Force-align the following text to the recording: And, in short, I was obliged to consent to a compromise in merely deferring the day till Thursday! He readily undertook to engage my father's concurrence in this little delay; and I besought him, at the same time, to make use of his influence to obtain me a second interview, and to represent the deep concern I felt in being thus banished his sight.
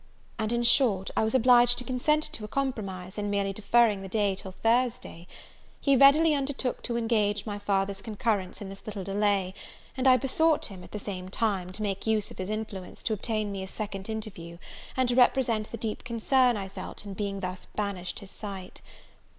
And, 0.39 0.51
in 0.51 0.63
short, 0.63 1.11
I 1.15 1.23
was 1.23 1.35
obliged 1.35 1.77
to 1.77 1.83
consent 1.83 2.23
to 2.23 2.43
a 2.43 2.47
compromise 2.47 3.19
in 3.19 3.29
merely 3.29 3.53
deferring 3.53 4.01
the 4.01 4.07
day 4.09 4.33
till 4.35 4.51
Thursday! 4.51 5.27
He 5.79 5.95
readily 5.95 6.33
undertook 6.33 6.81
to 6.81 6.97
engage 6.97 7.45
my 7.45 7.59
father's 7.59 8.01
concurrence 8.01 8.61
in 8.61 8.69
this 8.69 8.83
little 8.87 9.03
delay; 9.03 9.53
and 9.95 10.07
I 10.07 10.17
besought 10.17 10.65
him, 10.65 10.83
at 10.83 10.91
the 10.91 10.97
same 10.97 11.29
time, 11.29 11.71
to 11.73 11.83
make 11.83 12.07
use 12.07 12.31
of 12.31 12.39
his 12.39 12.49
influence 12.49 13.03
to 13.03 13.13
obtain 13.13 13.51
me 13.51 13.61
a 13.61 13.67
second 13.67 14.09
interview, 14.09 14.57
and 14.97 15.07
to 15.07 15.15
represent 15.15 15.69
the 15.69 15.77
deep 15.77 16.03
concern 16.03 16.57
I 16.57 16.67
felt 16.67 17.05
in 17.05 17.13
being 17.13 17.41
thus 17.41 17.65
banished 17.67 18.21
his 18.21 18.31
sight. 18.31 18.81